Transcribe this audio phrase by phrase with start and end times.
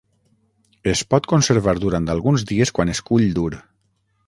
[0.91, 3.51] Es pot conservar durant alguns dies quan es cull dur.